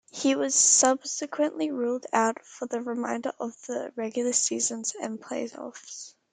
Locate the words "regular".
3.95-4.33